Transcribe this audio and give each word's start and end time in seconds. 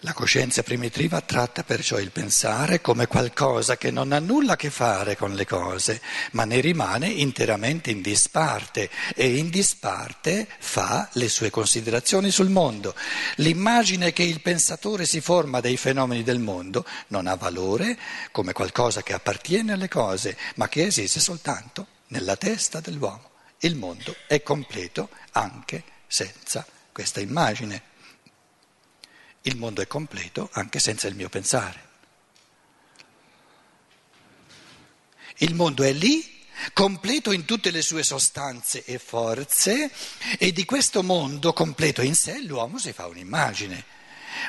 La 0.00 0.12
coscienza 0.12 0.62
primitiva 0.62 1.22
tratta 1.22 1.64
perciò 1.64 1.98
il 1.98 2.10
pensare 2.10 2.82
come 2.82 3.06
qualcosa 3.06 3.78
che 3.78 3.90
non 3.90 4.12
ha 4.12 4.18
nulla 4.18 4.52
a 4.52 4.56
che 4.56 4.68
fare 4.68 5.16
con 5.16 5.34
le 5.34 5.46
cose, 5.46 6.02
ma 6.32 6.44
ne 6.44 6.60
rimane 6.60 7.08
interamente 7.08 7.90
in 7.90 8.02
disparte 8.02 8.90
e 9.14 9.36
in 9.38 9.48
disparte 9.48 10.46
fa 10.58 11.08
le 11.12 11.30
sue 11.30 11.48
considerazioni 11.48 12.30
sul 12.30 12.50
mondo. 12.50 12.94
L'immagine 13.36 14.12
che 14.12 14.22
il 14.22 14.42
pensatore 14.42 15.06
si 15.06 15.22
forma 15.22 15.60
dei 15.60 15.78
fenomeni 15.78 16.22
del 16.22 16.40
mondo 16.40 16.84
non 17.08 17.26
ha 17.26 17.34
valore 17.34 17.98
come 18.32 18.52
qualcosa 18.52 19.02
che 19.02 19.14
appartiene 19.14 19.72
alle 19.72 19.88
cose, 19.88 20.36
ma 20.56 20.68
che 20.68 20.84
esiste 20.84 21.20
soltanto 21.20 21.86
nella 22.08 22.36
testa 22.36 22.80
dell'uomo. 22.80 23.30
Il 23.60 23.76
mondo 23.76 24.14
è 24.26 24.42
completo 24.42 25.08
anche 25.32 25.82
senza 26.06 26.66
questa 26.92 27.20
immagine. 27.20 27.94
Il 29.46 29.56
mondo 29.56 29.80
è 29.80 29.86
completo 29.86 30.48
anche 30.52 30.80
senza 30.80 31.06
il 31.06 31.14
mio 31.14 31.28
pensare. 31.28 31.84
Il 35.36 35.54
mondo 35.54 35.84
è 35.84 35.92
lì, 35.92 36.44
completo 36.72 37.30
in 37.30 37.44
tutte 37.44 37.70
le 37.70 37.80
sue 37.80 38.02
sostanze 38.02 38.84
e 38.84 38.98
forze, 38.98 39.92
e 40.38 40.50
di 40.50 40.64
questo 40.64 41.04
mondo 41.04 41.52
completo 41.52 42.02
in 42.02 42.16
sé 42.16 42.40
l'uomo 42.40 42.78
si 42.78 42.92
fa 42.92 43.06
un'immagine. 43.06 43.84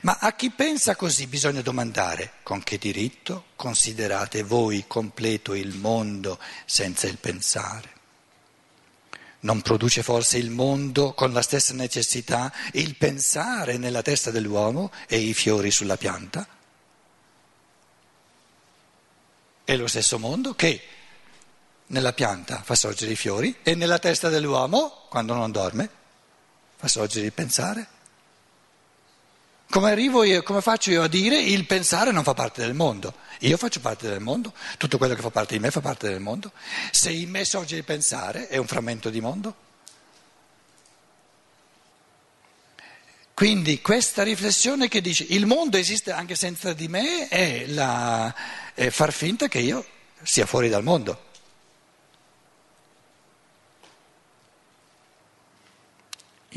Ma 0.02 0.17
a 0.19 0.33
chi 0.33 0.49
pensa 0.49 0.95
così 0.95 1.27
bisogna 1.27 1.61
domandare 1.61 2.39
con 2.41 2.63
che 2.63 2.79
diritto 2.79 3.49
considerate 3.55 4.41
voi 4.41 4.85
completo 4.88 5.53
il 5.53 5.75
mondo 5.75 6.39
senza 6.66 7.05
il 7.05 7.17
pensare? 7.17 7.96
Non 9.47 9.61
produce 9.61 10.03
forse 10.03 10.37
il 10.37 10.49
mondo 10.49 11.13
con 11.13 11.31
la 11.31 11.41
stessa 11.41 11.73
necessità 11.73 12.51
il 12.73 12.97
pensare 12.97 13.77
nella 13.77 14.01
testa 14.01 14.29
dell'uomo 14.29 14.91
e 15.07 15.19
i 15.19 15.33
fiori 15.33 15.72
sulla 15.72 15.95
pianta? 15.95 16.45
È 19.63 19.75
lo 19.77 19.88
stesso 19.88 20.19
mondo 20.19 20.53
che 20.53 20.81
nella 21.88 22.11
pianta 22.11 22.61
fa 22.61 22.75
sorgere 22.75 23.13
i 23.13 23.16
fiori 23.16 23.59
e 23.63 23.73
nella 23.73 23.99
testa 23.99 24.27
dell'uomo, 24.27 25.05
quando 25.07 25.33
non 25.33 25.50
dorme, 25.50 25.89
fa 26.75 26.89
sorgere 26.89 27.27
il 27.27 27.31
pensare. 27.31 27.88
Come 29.69 29.91
arrivo 29.91 30.23
io, 30.23 30.43
come 30.43 30.61
faccio 30.61 30.91
io 30.91 31.03
a 31.03 31.07
dire 31.07 31.39
il 31.39 31.65
pensare 31.65 32.11
non 32.11 32.23
fa 32.23 32.33
parte 32.33 32.61
del 32.61 32.73
mondo? 32.73 33.13
Io 33.41 33.57
faccio 33.57 33.81
parte 33.81 34.07
del 34.07 34.21
mondo, 34.21 34.53
tutto 34.77 34.97
quello 34.97 35.13
che 35.13 35.21
fa 35.21 35.29
parte 35.29 35.55
di 35.55 35.59
me 35.59 35.71
fa 35.71 35.81
parte 35.81 36.07
del 36.07 36.21
mondo. 36.21 36.51
Se 36.91 37.11
in 37.11 37.29
me 37.29 37.43
sorge 37.43 37.75
il 37.75 37.83
pensare 37.83 38.47
è 38.47 38.57
un 38.57 38.65
frammento 38.65 39.09
di 39.09 39.19
mondo. 39.19 39.55
Quindi 43.33 43.81
questa 43.81 44.23
riflessione 44.23 44.88
che 44.88 44.99
dice 44.99 45.23
il 45.29 45.45
mondo 45.45 45.77
esiste 45.77 46.11
anche 46.11 46.33
senza 46.33 46.73
di 46.73 46.88
me 46.88 47.27
è, 47.27 47.65
la, 47.67 48.33
è 48.73 48.89
far 48.89 49.13
finta 49.13 49.47
che 49.47 49.59
io 49.59 49.85
sia 50.23 50.47
fuori 50.47 50.69
dal 50.69 50.81
mondo. 50.81 51.25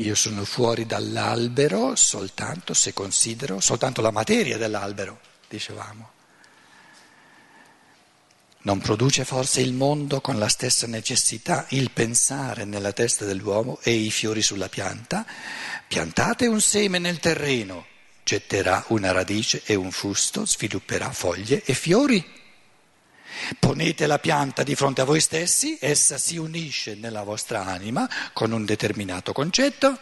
Io 0.01 0.15
sono 0.15 0.45
fuori 0.45 0.87
dall'albero 0.87 1.95
soltanto 1.95 2.73
se 2.73 2.91
considero 2.91 3.59
soltanto 3.59 4.01
la 4.01 4.09
materia 4.09 4.57
dell'albero, 4.57 5.19
dicevamo. 5.47 6.09
Non 8.63 8.79
produce 8.79 9.25
forse 9.25 9.61
il 9.61 9.73
mondo 9.73 10.19
con 10.19 10.39
la 10.39 10.47
stessa 10.47 10.87
necessità 10.87 11.67
il 11.69 11.91
pensare 11.91 12.65
nella 12.65 12.93
testa 12.93 13.25
dell'uomo 13.25 13.77
e 13.83 13.91
i 13.91 14.09
fiori 14.09 14.41
sulla 14.41 14.69
pianta? 14.69 15.23
Piantate 15.87 16.47
un 16.47 16.61
seme 16.61 16.97
nel 16.97 17.19
terreno, 17.19 17.85
getterà 18.23 18.83
una 18.87 19.11
radice 19.11 19.61
e 19.65 19.75
un 19.75 19.91
fusto, 19.91 20.47
svilupperà 20.47 21.11
foglie 21.11 21.63
e 21.63 21.75
fiori. 21.75 22.40
Ponete 23.59 24.07
la 24.07 24.19
pianta 24.19 24.63
di 24.63 24.75
fronte 24.75 25.01
a 25.01 25.05
voi 25.05 25.21
stessi, 25.21 25.77
essa 25.79 26.17
si 26.17 26.37
unisce 26.37 26.95
nella 26.95 27.23
vostra 27.23 27.65
anima 27.65 28.09
con 28.33 28.51
un 28.51 28.65
determinato 28.65 29.33
concetto. 29.33 29.99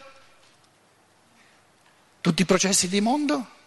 Tutti 2.20 2.42
i 2.42 2.46
processi 2.46 2.88
di 2.88 3.00
mondo? 3.00 3.58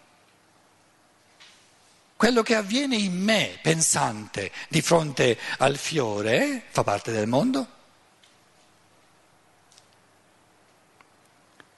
Quello 2.16 2.42
che 2.42 2.54
avviene 2.54 2.96
in 2.96 3.20
me, 3.20 3.58
pensante, 3.60 4.52
di 4.68 4.80
fronte 4.80 5.38
al 5.58 5.76
fiore, 5.76 6.64
fa 6.70 6.84
parte 6.84 7.10
del 7.10 7.26
mondo? 7.26 7.68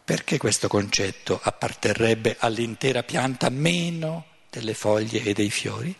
Perché 0.04 0.38
questo 0.38 0.68
concetto 0.68 1.40
apparterrebbe 1.42 2.36
all'intera 2.38 3.02
pianta 3.02 3.48
meno 3.48 4.26
delle 4.50 4.74
foglie 4.74 5.22
e 5.22 5.32
dei 5.32 5.50
fiori? 5.50 5.96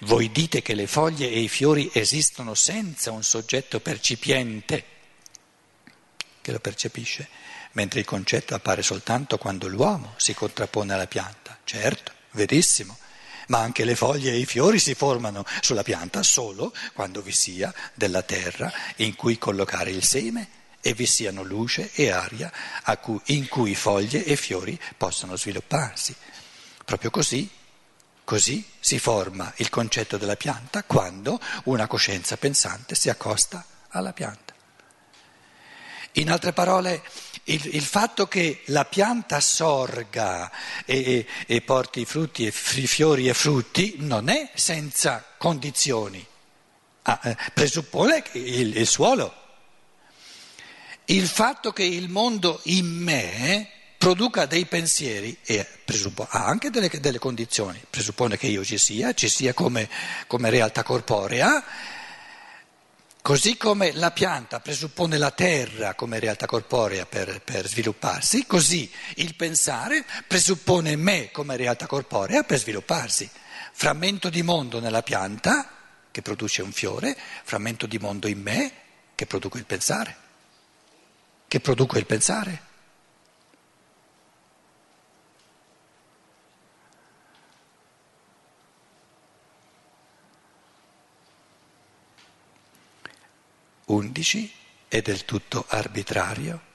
Voi 0.00 0.30
dite 0.30 0.62
che 0.62 0.74
le 0.74 0.86
foglie 0.86 1.28
e 1.28 1.40
i 1.40 1.48
fiori 1.48 1.90
esistono 1.92 2.54
senza 2.54 3.10
un 3.10 3.22
soggetto 3.22 3.80
percipiente 3.80 4.84
che 6.40 6.52
lo 6.52 6.60
percepisce, 6.60 7.28
mentre 7.72 8.00
il 8.00 8.06
concetto 8.06 8.54
appare 8.54 8.82
soltanto 8.82 9.36
quando 9.38 9.68
l'uomo 9.68 10.14
si 10.16 10.34
contrappone 10.34 10.94
alla 10.94 11.06
pianta. 11.06 11.58
Certo, 11.64 12.12
verissimo, 12.30 12.96
ma 13.48 13.58
anche 13.58 13.84
le 13.84 13.94
foglie 13.94 14.32
e 14.32 14.38
i 14.38 14.46
fiori 14.46 14.78
si 14.78 14.94
formano 14.94 15.44
sulla 15.60 15.82
pianta 15.82 16.22
solo 16.22 16.72
quando 16.94 17.20
vi 17.20 17.32
sia 17.32 17.72
della 17.94 18.22
terra 18.22 18.72
in 18.96 19.14
cui 19.14 19.38
collocare 19.38 19.90
il 19.90 20.04
seme 20.04 20.48
e 20.80 20.94
vi 20.94 21.06
siano 21.06 21.42
luce 21.42 21.90
e 21.92 22.10
aria 22.10 22.50
in 23.26 23.48
cui 23.48 23.74
foglie 23.74 24.24
e 24.24 24.36
fiori 24.36 24.78
possano 24.96 25.36
svilupparsi. 25.36 26.14
Proprio 26.84 27.10
così 27.10 27.48
Così 28.28 28.62
si 28.78 28.98
forma 28.98 29.50
il 29.56 29.70
concetto 29.70 30.18
della 30.18 30.36
pianta 30.36 30.84
quando 30.84 31.40
una 31.64 31.86
coscienza 31.86 32.36
pensante 32.36 32.94
si 32.94 33.08
accosta 33.08 33.64
alla 33.88 34.12
pianta. 34.12 34.52
In 36.12 36.30
altre 36.30 36.52
parole, 36.52 37.02
il, 37.44 37.74
il 37.74 37.82
fatto 37.82 38.28
che 38.28 38.60
la 38.66 38.84
pianta 38.84 39.40
sorga 39.40 40.50
e, 40.84 40.98
e, 40.98 41.26
e 41.46 41.62
porti 41.62 42.04
frutti 42.04 42.44
e 42.44 42.50
fiori 42.50 43.28
e 43.28 43.32
frutti 43.32 43.94
non 44.00 44.28
è 44.28 44.50
senza 44.52 45.24
condizioni, 45.38 46.22
ah, 47.04 47.20
eh, 47.22 47.36
presuppone 47.54 48.24
il, 48.32 48.76
il 48.76 48.86
suolo. 48.86 49.34
Il 51.06 51.26
fatto 51.26 51.72
che 51.72 51.84
il 51.84 52.10
mondo 52.10 52.60
in 52.64 52.88
me 52.88 53.77
produca 54.08 54.46
dei 54.46 54.64
pensieri 54.64 55.36
e 55.44 55.60
ha 55.60 56.46
anche 56.46 56.70
delle, 56.70 56.88
delle, 56.88 57.18
condizioni, 57.18 57.78
presuppone 57.90 58.38
che 58.38 58.46
io 58.46 58.64
ci 58.64 58.78
sia, 58.78 59.12
ci 59.12 59.28
sia 59.28 59.52
come, 59.52 59.86
come 60.26 60.48
realtà 60.48 60.82
corporea, 60.82 61.62
così 63.20 63.58
come 63.58 63.92
la 63.92 64.10
pianta 64.10 64.60
presuppone 64.60 65.18
la 65.18 65.30
terra 65.30 65.94
come 65.94 66.18
realtà 66.20 66.46
corporea 66.46 67.04
per, 67.04 67.42
per 67.42 67.68
svilupparsi, 67.68 68.46
così 68.46 68.90
il 69.16 69.34
pensare 69.34 70.06
presuppone 70.26 70.96
me 70.96 71.30
come 71.30 71.56
realtà 71.56 71.86
corporea 71.86 72.44
per 72.44 72.58
svilupparsi. 72.58 73.28
Frammento 73.72 74.30
di 74.30 74.42
mondo 74.42 74.80
nella 74.80 75.02
pianta 75.02 75.68
che 76.10 76.22
produce 76.22 76.62
un 76.62 76.72
fiore, 76.72 77.14
frammento 77.44 77.86
di 77.86 77.98
mondo 77.98 78.26
in 78.26 78.40
me 78.40 78.72
che 79.14 79.26
produco 79.26 79.58
il 79.58 79.66
pensare, 79.66 80.16
che 81.46 81.60
produco 81.60 81.98
il 81.98 82.06
pensare. 82.06 82.67
11 93.88 94.52
è 94.88 95.00
del 95.00 95.24
tutto 95.24 95.64
arbitrario 95.68 96.66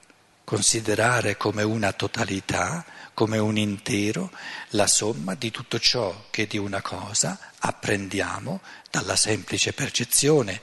considerare 0.43 1.37
come 1.37 1.63
una 1.63 1.93
totalità, 1.93 2.83
come 3.13 3.37
un 3.37 3.57
intero, 3.57 4.31
la 4.69 4.87
somma 4.87 5.35
di 5.35 5.51
tutto 5.51 5.79
ciò 5.79 6.25
che 6.29 6.47
di 6.47 6.57
una 6.57 6.81
cosa 6.81 7.51
apprendiamo 7.59 8.61
dalla 8.89 9.15
semplice 9.15 9.73
percezione 9.73 10.61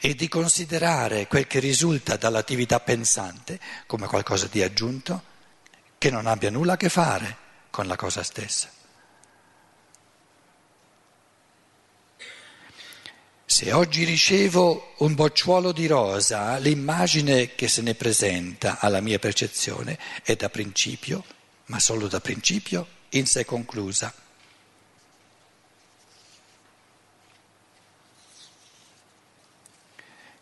e 0.00 0.14
di 0.14 0.28
considerare 0.28 1.26
quel 1.26 1.46
che 1.46 1.60
risulta 1.60 2.16
dall'attività 2.16 2.80
pensante 2.80 3.60
come 3.86 4.06
qualcosa 4.06 4.48
di 4.50 4.62
aggiunto 4.62 5.22
che 5.98 6.10
non 6.10 6.26
abbia 6.26 6.50
nulla 6.50 6.72
a 6.72 6.76
che 6.76 6.88
fare 6.88 7.36
con 7.70 7.86
la 7.86 7.96
cosa 7.96 8.22
stessa. 8.22 8.75
Se 13.48 13.72
oggi 13.72 14.02
ricevo 14.02 14.94
un 14.98 15.14
bocciuolo 15.14 15.70
di 15.70 15.86
rosa, 15.86 16.56
l'immagine 16.58 17.54
che 17.54 17.68
se 17.68 17.80
ne 17.80 17.94
presenta 17.94 18.80
alla 18.80 19.00
mia 19.00 19.20
percezione 19.20 19.96
è 20.24 20.34
da 20.34 20.50
principio, 20.50 21.24
ma 21.66 21.78
solo 21.78 22.08
da 22.08 22.18
principio, 22.20 22.88
in 23.10 23.24
sé 23.24 23.44
conclusa. 23.44 24.12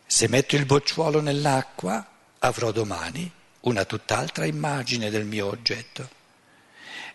Se 0.07 0.29
metto 0.29 0.57
il 0.57 0.65
bocciuolo 0.65 1.21
nell'acqua, 1.21 2.09
avrò 2.39 2.71
domani 2.71 3.31
una 3.61 3.85
tutt'altra 3.85 4.47
immagine 4.47 5.11
del 5.11 5.27
mio 5.27 5.49
oggetto. 5.49 6.14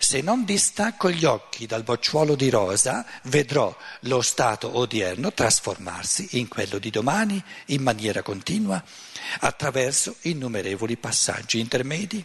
Se 0.02 0.22
non 0.22 0.46
distacco 0.46 1.12
gli 1.12 1.26
occhi 1.26 1.66
dal 1.66 1.84
bocciuolo 1.84 2.36
di 2.36 2.50
rosa, 2.50 3.06
vedrò 3.24 3.76
lo 4.04 4.22
stato 4.22 4.78
odierno 4.78 5.34
trasformarsi 5.34 6.40
in 6.40 6.48
quello 6.48 6.80
di 6.80 6.90
domani 6.90 7.44
in 7.66 7.82
maniera 7.82 8.22
continua, 8.22 8.82
attraverso 9.42 10.16
innumerevoli 10.22 10.96
passaggi 10.96 11.60
intermedi. 11.60 12.24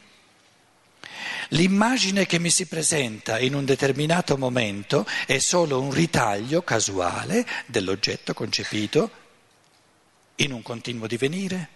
L'immagine 1.48 2.26
che 2.26 2.38
mi 2.38 2.48
si 2.48 2.66
presenta 2.66 3.40
in 3.40 3.54
un 3.54 3.64
determinato 3.64 4.38
momento 4.38 5.04
è 5.26 5.38
solo 5.38 5.80
un 5.80 5.90
ritaglio 5.90 6.62
casuale 6.62 7.44
dell'oggetto 7.66 8.34
concepito 8.34 9.10
in 10.36 10.52
un 10.52 10.62
continuo 10.62 11.08
divenire. 11.08 11.73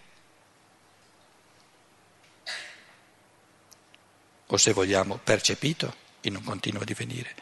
O 4.51 4.57
se 4.57 4.73
vogliamo 4.73 5.19
percepito 5.23 6.07
in 6.21 6.35
un 6.35 6.43
continuo 6.43 6.83
divenire. 6.83 7.35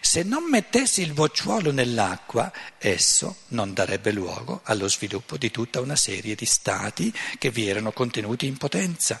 Se 0.00 0.22
non 0.22 0.44
mettessi 0.44 1.02
il 1.02 1.12
bocciuolo 1.12 1.72
nell'acqua, 1.72 2.52
esso 2.78 3.36
non 3.48 3.74
darebbe 3.74 4.12
luogo 4.12 4.60
allo 4.64 4.88
sviluppo 4.88 5.36
di 5.36 5.50
tutta 5.50 5.80
una 5.80 5.96
serie 5.96 6.34
di 6.34 6.46
stati 6.46 7.12
che 7.38 7.50
vi 7.50 7.68
erano 7.68 7.92
contenuti 7.92 8.46
in 8.46 8.56
potenza. 8.56 9.20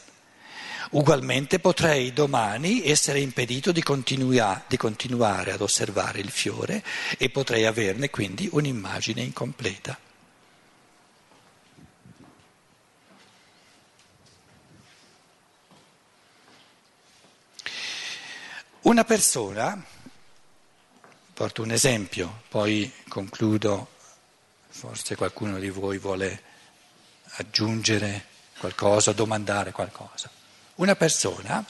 Ugualmente 0.90 1.58
potrei 1.58 2.12
domani 2.12 2.86
essere 2.86 3.18
impedito 3.18 3.72
di, 3.72 3.82
continua, 3.82 4.62
di 4.66 4.76
continuare 4.76 5.52
ad 5.52 5.60
osservare 5.60 6.20
il 6.20 6.30
fiore 6.30 6.84
e 7.18 7.30
potrei 7.30 7.64
averne 7.64 8.10
quindi 8.10 8.48
un'immagine 8.52 9.22
incompleta. 9.22 9.98
Una 18.84 19.04
persona, 19.04 19.82
porto 21.32 21.62
un 21.62 21.70
esempio, 21.70 22.42
poi 22.50 22.92
concludo, 23.08 23.88
forse 24.68 25.16
qualcuno 25.16 25.58
di 25.58 25.70
voi 25.70 25.96
vuole 25.96 26.42
aggiungere 27.36 28.26
qualcosa, 28.58 29.12
domandare 29.12 29.72
qualcosa. 29.72 30.30
Una 30.74 30.94
persona 30.96 31.64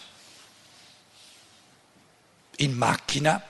in 2.56 2.72
macchina 2.72 3.40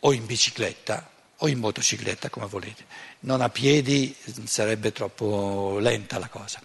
o 0.00 0.12
in 0.12 0.26
bicicletta 0.26 1.10
o 1.36 1.48
in 1.48 1.60
motocicletta, 1.60 2.28
come 2.28 2.46
volete, 2.46 2.84
non 3.20 3.40
a 3.40 3.48
piedi 3.48 4.14
sarebbe 4.44 4.92
troppo 4.92 5.78
lenta 5.78 6.18
la 6.18 6.28
cosa, 6.28 6.60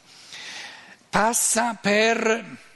passa 1.09 1.73
per 1.75 2.73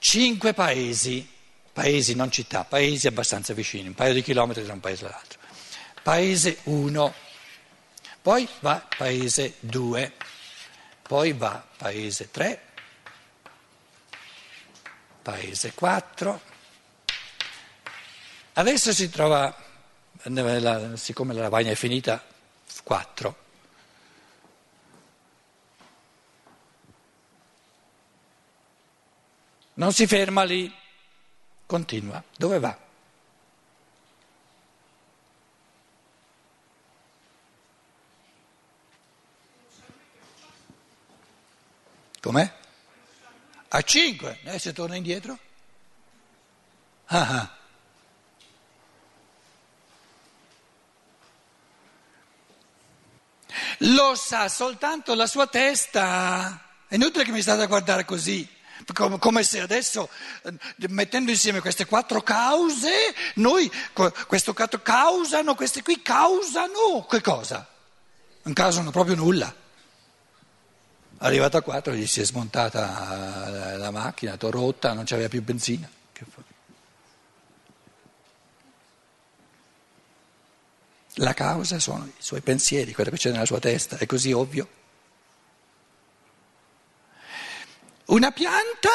cinque 0.00 0.54
paesi, 0.54 1.28
paesi 1.72 2.14
non 2.16 2.32
città, 2.32 2.64
paesi 2.64 3.06
abbastanza 3.06 3.54
vicini, 3.54 3.88
un 3.88 3.94
paio 3.94 4.14
di 4.14 4.22
chilometri 4.22 4.64
tra 4.64 4.72
un 4.72 4.80
paese 4.80 5.06
e 5.06 5.08
l'altro. 5.08 5.38
Paese 6.02 6.58
1, 6.64 7.14
poi 8.22 8.48
va 8.60 8.84
paese 8.96 9.56
2, 9.60 10.12
poi 11.02 11.32
va 11.34 11.62
paese 11.76 12.30
3, 12.30 12.62
paese 15.22 15.74
4. 15.74 16.40
Adesso 18.54 18.92
si 18.94 19.10
trova, 19.10 19.54
siccome 20.94 21.34
la 21.34 21.42
lavagna 21.42 21.70
è 21.70 21.74
finita, 21.74 22.24
4. 22.82 23.48
Non 29.80 29.94
si 29.94 30.06
ferma 30.06 30.42
lì, 30.42 30.70
continua. 31.64 32.22
Dove 32.36 32.58
va? 32.58 32.78
Com'è? 42.20 42.52
A 43.68 43.80
5, 43.80 44.40
adesso 44.44 44.70
torna 44.74 44.96
indietro. 44.96 45.38
Ah, 47.06 47.28
ah. 47.38 47.56
Lo 53.78 54.14
sa 54.14 54.46
soltanto 54.50 55.14
la 55.14 55.26
sua 55.26 55.46
testa. 55.46 56.68
È 56.86 56.96
inutile 56.96 57.24
che 57.24 57.32
mi 57.32 57.40
state 57.40 57.62
a 57.62 57.66
guardare 57.66 58.04
così 58.04 58.58
come 59.18 59.42
se 59.42 59.60
adesso, 59.60 60.08
eh, 60.42 60.52
mettendo 60.88 61.30
insieme 61.30 61.60
queste 61.60 61.86
quattro 61.86 62.22
cause, 62.22 62.90
noi, 63.34 63.70
questo 64.26 64.52
causano, 64.52 65.54
queste 65.54 65.82
qui 65.82 66.02
causano 66.02 67.06
che 67.08 67.20
cosa? 67.20 67.68
Non 68.42 68.54
causano 68.54 68.90
proprio 68.90 69.16
nulla. 69.16 69.54
Arrivato 71.18 71.58
a 71.58 71.62
quattro 71.62 71.92
gli 71.92 72.06
si 72.06 72.20
è 72.20 72.24
smontata 72.24 73.76
la 73.76 73.90
macchina, 73.90 74.36
rotta, 74.38 74.94
non 74.94 75.04
c'aveva 75.04 75.28
più 75.28 75.42
benzina. 75.42 75.88
La 81.14 81.34
causa 81.34 81.78
sono 81.78 82.06
i 82.06 82.12
suoi 82.18 82.40
pensieri, 82.40 82.94
quello 82.94 83.10
che 83.10 83.18
c'è 83.18 83.30
nella 83.30 83.44
sua 83.44 83.58
testa, 83.58 83.98
è 83.98 84.06
così 84.06 84.32
ovvio. 84.32 84.79
Una 88.10 88.32
pianta 88.32 88.90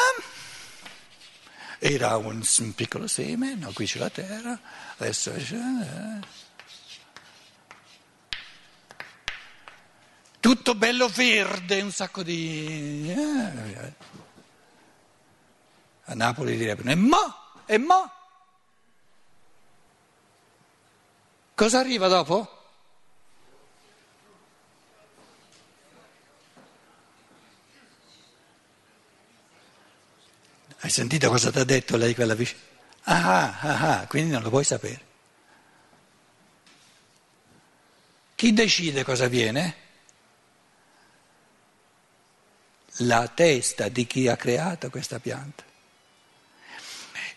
era 1.78 2.18
un, 2.18 2.42
un 2.58 2.74
piccolo 2.74 3.06
seme, 3.06 3.54
no, 3.54 3.72
qui 3.72 3.86
c'è 3.86 3.98
la 3.98 4.10
terra, 4.10 4.60
adesso 4.98 5.32
eh, 5.32 6.20
tutto 10.38 10.74
bello 10.74 11.08
verde, 11.08 11.80
un 11.80 11.92
sacco 11.92 12.22
di... 12.22 13.10
Eh, 13.10 13.92
a 16.04 16.14
Napoli 16.14 16.58
direbbero, 16.58 16.90
e 16.90 16.94
mo? 16.94 17.36
E 17.64 17.78
mo? 17.78 18.12
Cosa 21.54 21.78
arriva 21.78 22.08
dopo? 22.08 22.55
Hai 30.80 30.90
sentito 30.90 31.28
cosa 31.30 31.50
ti 31.50 31.58
ha 31.58 31.64
detto 31.64 31.96
lei 31.96 32.14
quella 32.14 32.34
vicina? 32.34 32.60
Ah, 33.04 33.58
ah, 33.60 34.00
ah, 34.00 34.06
quindi 34.06 34.32
non 34.32 34.42
lo 34.42 34.50
puoi 34.50 34.64
sapere. 34.64 35.04
Chi 38.34 38.52
decide 38.52 39.02
cosa 39.02 39.24
avviene? 39.24 39.84
La 43.00 43.28
testa 43.28 43.88
di 43.88 44.06
chi 44.06 44.28
ha 44.28 44.36
creato 44.36 44.90
questa 44.90 45.18
pianta. 45.18 45.64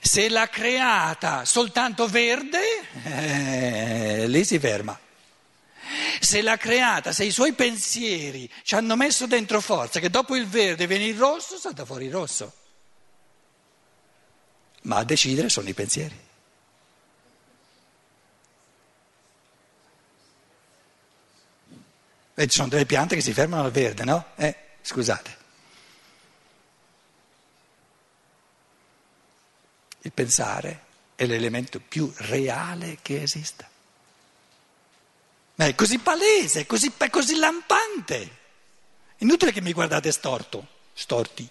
Se 0.02 0.30
l'ha 0.30 0.48
creata 0.48 1.46
soltanto 1.46 2.08
verde, 2.08 2.60
eh, 3.04 4.28
lì 4.28 4.44
si 4.44 4.60
ferma. 4.60 5.00
Se 6.20 6.42
l'ha 6.42 6.58
creata, 6.58 7.12
se 7.12 7.24
i 7.24 7.32
suoi 7.32 7.54
pensieri 7.54 8.52
ci 8.64 8.76
hanno 8.76 8.96
messo 8.96 9.28
dentro 9.28 9.62
forza 9.62 10.00
che 10.00 10.10
dopo 10.10 10.36
il 10.36 10.48
verde 10.48 10.88
viene 10.88 11.06
il 11.06 11.18
rosso, 11.18 11.58
salta 11.58 11.86
fuori 11.86 12.06
il 12.06 12.12
rosso 12.12 12.54
ma 14.84 14.98
a 14.98 15.04
decidere 15.04 15.50
sono 15.50 15.70
i 15.70 15.74
pensieri. 15.74 16.28
E 22.36 22.48
ci 22.48 22.56
sono 22.56 22.70
delle 22.70 22.86
piante 22.86 23.16
che 23.16 23.22
si 23.22 23.34
fermano 23.34 23.64
al 23.64 23.72
verde, 23.72 24.06
no? 24.06 24.28
Eh, 24.36 24.56
scusate. 24.82 25.38
Il 30.02 30.14
pensare 30.14 30.84
è 31.16 31.26
l'elemento 31.26 31.82
più 31.82 32.10
reale 32.16 33.00
che 33.02 33.22
esista. 33.22 33.70
Ma 35.56 35.66
è 35.66 35.76
così 35.76 36.00
palese, 36.00 36.62
è 36.62 36.66
così, 36.66 36.94
così 37.10 37.36
lampante. 37.36 38.38
Inutile 39.18 39.52
che 39.52 39.60
mi 39.60 39.74
guardate 39.74 40.10
storto, 40.14 40.66
storti. 40.94 41.50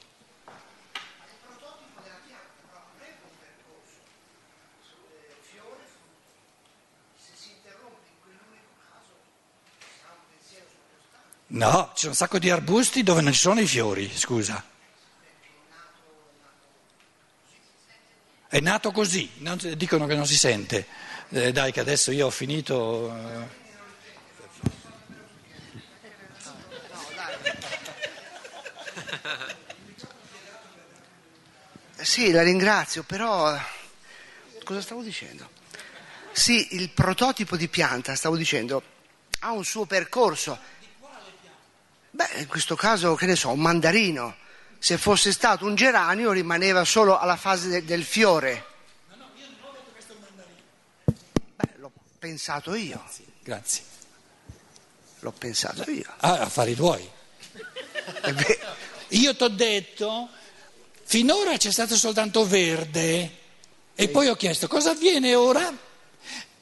No, 11.50 11.92
c'è 11.94 12.08
un 12.08 12.14
sacco 12.14 12.38
di 12.38 12.50
arbusti 12.50 13.02
dove 13.02 13.22
non 13.22 13.32
ci 13.32 13.40
sono 13.40 13.60
i 13.60 13.66
fiori, 13.66 14.10
scusa. 14.14 14.62
È 18.48 18.60
nato 18.60 18.92
così, 18.92 19.30
non, 19.38 19.58
dicono 19.76 20.06
che 20.06 20.14
non 20.14 20.26
si 20.26 20.36
sente. 20.36 20.86
Eh, 21.30 21.52
dai 21.52 21.72
che 21.72 21.80
adesso 21.80 22.10
io 22.10 22.26
ho 22.26 22.30
finito. 22.30 23.14
Eh. 23.14 23.66
Sì, 31.96 32.30
la 32.30 32.42
ringrazio, 32.42 33.02
però 33.02 33.58
cosa 34.64 34.80
stavo 34.80 35.02
dicendo? 35.02 35.50
Sì, 36.32 36.76
il 36.76 36.90
prototipo 36.90 37.56
di 37.56 37.68
pianta, 37.68 38.14
stavo 38.14 38.36
dicendo, 38.36 38.82
ha 39.40 39.50
un 39.50 39.64
suo 39.64 39.84
percorso. 39.84 40.58
Beh, 42.18 42.40
in 42.40 42.48
questo 42.48 42.74
caso, 42.74 43.14
che 43.14 43.26
ne 43.26 43.36
so, 43.36 43.50
un 43.50 43.60
mandarino. 43.60 44.34
Se 44.80 44.98
fosse 44.98 45.30
stato 45.30 45.64
un 45.64 45.76
geranio 45.76 46.32
rimaneva 46.32 46.84
solo 46.84 47.16
alla 47.16 47.36
fase 47.36 47.68
de- 47.68 47.84
del 47.84 48.02
fiore. 48.02 48.64
Beh, 51.54 51.68
l'ho 51.76 51.92
pensato 52.18 52.74
io. 52.74 53.00
Grazie. 53.40 53.84
L'ho 55.20 55.30
pensato 55.30 55.88
io. 55.88 56.12
Ah, 56.16 56.40
affari 56.40 56.74
tuoi. 56.74 57.08
È 58.20 58.34
Io 59.10 59.36
ti 59.36 59.42
ho 59.44 59.48
detto, 59.48 60.28
finora 61.04 61.56
c'è 61.56 61.70
stato 61.70 61.94
soltanto 61.94 62.44
verde 62.44 63.36
e 63.94 64.08
poi 64.08 64.26
ho 64.26 64.34
chiesto 64.34 64.66
cosa 64.66 64.90
avviene 64.90 65.36
ora? 65.36 65.72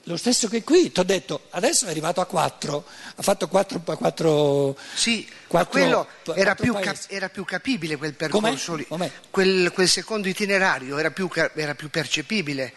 Lo 0.08 0.16
stesso 0.16 0.46
che 0.46 0.62
qui, 0.62 0.92
ti 0.92 1.00
ho 1.00 1.02
detto, 1.02 1.46
adesso 1.50 1.86
è 1.86 1.90
arrivato 1.90 2.20
a 2.20 2.26
quattro, 2.26 2.84
ha 3.16 3.22
fatto 3.22 3.48
quattro, 3.48 3.80
quattro 3.80 4.76
Sì, 4.94 5.26
ma 5.28 5.36
quattro- 5.48 5.70
quello 5.72 6.06
era 6.38 6.54
quattro 6.54 6.62
più, 6.64 6.75
cap- 6.80 7.04
era 7.08 7.28
più 7.28 7.44
capibile 7.44 7.96
quel 7.96 8.14
percorso 8.14 8.70
Com'è? 8.72 8.78
lì. 8.78 8.86
Com'è? 8.86 9.12
Quel, 9.30 9.72
quel 9.72 9.88
secondo 9.88 10.28
itinerario 10.28 10.96
era 10.98 11.10
più, 11.10 11.28
era 11.54 11.75
più 11.75 11.90
percepibile. 11.90 12.72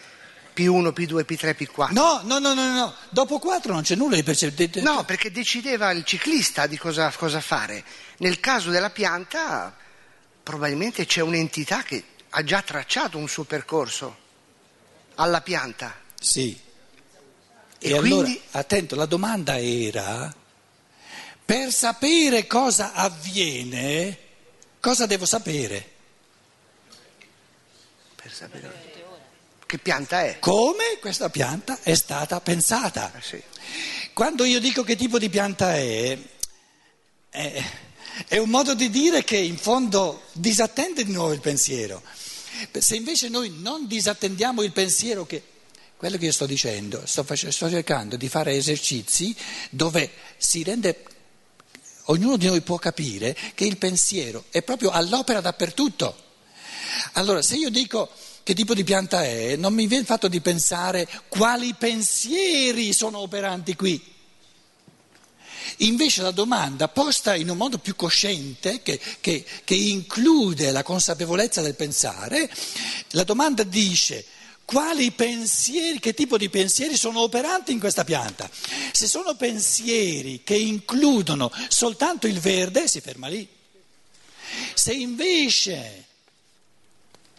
P1, 0.55 0.91
P2, 0.91 1.23
P3, 1.23 1.55
P4. 1.55 1.91
No, 1.91 2.21
no, 2.23 2.39
no, 2.39 2.55
no, 2.55 2.73
no, 2.73 2.95
dopo 3.09 3.37
quattro 3.37 3.73
non 3.73 3.83
c'è 3.83 3.95
nulla 3.95 4.15
di 4.15 4.23
percepito. 4.23 4.81
No, 4.81 5.05
perché 5.05 5.31
decideva 5.31 5.91
il 5.91 6.03
ciclista 6.05 6.65
di 6.65 6.79
cosa, 6.79 7.13
cosa 7.15 7.39
fare. 7.41 7.83
Nel 8.17 8.39
caso 8.39 8.71
della 8.71 8.89
pianta, 8.89 9.73
probabilmente 10.41 11.05
c'è 11.05 11.21
un'entità 11.21 11.83
che 11.83 12.03
ha 12.31 12.43
già 12.43 12.63
tracciato 12.63 13.19
un 13.19 13.27
suo 13.29 13.43
percorso 13.43 14.17
alla 15.15 15.41
pianta. 15.41 15.95
Sì. 16.19 16.67
E 17.79 17.89
E, 17.89 17.93
allora, 17.93 18.23
quindi- 18.23 18.41
attento, 18.51 18.95
la 18.95 19.05
domanda 19.05 19.59
era, 19.59 20.33
per 21.45 21.71
sapere 21.71 22.45
cosa 22.45 22.93
avviene, 22.93 24.17
cosa 24.79 25.05
devo 25.05 25.25
sapere? 25.25 25.89
Per 28.15 28.31
sapere 28.33 28.87
che 29.65 29.77
pianta 29.77 30.23
è. 30.23 30.39
Come 30.39 30.97
questa 30.99 31.29
pianta 31.29 31.79
è 31.83 31.93
stata 31.93 32.41
pensata? 32.41 33.11
Eh 33.15 33.21
sì. 33.21 33.41
Quando 34.13 34.43
io 34.43 34.59
dico 34.59 34.83
che 34.83 34.95
tipo 34.95 35.19
di 35.19 35.29
pianta 35.29 35.75
è, 35.75 36.17
è, 37.29 37.63
è 38.27 38.37
un 38.37 38.49
modo 38.49 38.73
di 38.73 38.89
dire 38.89 39.23
che 39.23 39.37
in 39.37 39.57
fondo 39.57 40.23
disattende 40.33 41.05
di 41.05 41.11
nuovo 41.11 41.33
il 41.33 41.39
pensiero. 41.39 42.01
Se 42.77 42.95
invece 42.95 43.29
noi 43.29 43.51
non 43.59 43.87
disattendiamo 43.87 44.63
il 44.63 44.71
pensiero, 44.73 45.25
che 45.25 45.43
quello 45.99 46.15
che 46.15 46.27
io 46.27 46.31
sto 46.31 46.45
dicendo, 46.45 47.01
sto, 47.05 47.25
face- 47.25 47.51
sto 47.51 47.69
cercando 47.69 48.15
di 48.15 48.29
fare 48.29 48.53
esercizi 48.53 49.35
dove 49.69 50.09
si 50.37 50.63
rende, 50.63 51.03
ognuno 52.05 52.37
di 52.37 52.45
noi 52.45 52.61
può 52.61 52.77
capire 52.77 53.35
che 53.53 53.65
il 53.65 53.75
pensiero 53.75 54.45
è 54.49 54.61
proprio 54.63 54.91
all'opera 54.91 55.41
dappertutto. 55.41 56.15
Allora, 57.13 57.41
se 57.41 57.57
io 57.57 57.69
dico 57.69 58.09
che 58.43 58.53
tipo 58.53 58.73
di 58.73 58.85
pianta 58.85 59.25
è, 59.25 59.57
non 59.57 59.73
mi 59.73 59.87
viene 59.87 60.05
fatto 60.05 60.29
di 60.29 60.39
pensare 60.39 61.05
quali 61.27 61.73
pensieri 61.73 62.93
sono 62.93 63.17
operanti 63.19 63.75
qui. 63.75 64.01
Invece 65.79 66.21
la 66.21 66.31
domanda 66.31 66.87
posta 66.87 67.35
in 67.35 67.49
un 67.49 67.57
modo 67.57 67.77
più 67.77 67.97
cosciente, 67.97 68.81
che, 68.81 69.01
che- 69.19 69.45
che 69.65 69.75
include 69.75 70.71
la 70.71 70.81
consapevolezza 70.81 71.61
del 71.61 71.75
pensare, 71.75 72.49
la 73.09 73.25
domanda 73.25 73.63
dice 73.63 74.23
quali 74.69 75.09
pensieri, 75.09 75.99
che 75.99 76.13
tipo 76.13 76.37
di 76.37 76.47
pensieri 76.47 76.95
sono 76.95 77.21
operanti 77.21 77.71
in 77.71 77.79
questa 77.79 78.03
pianta. 78.03 78.47
Se 78.91 79.07
sono 79.07 79.35
pensieri 79.35 80.43
che 80.43 80.55
includono 80.55 81.51
soltanto 81.69 82.27
il 82.27 82.39
verde, 82.39 82.87
si 82.87 83.01
ferma 83.01 83.27
lì. 83.27 83.49
Se 84.75 84.93
invece 84.93 86.05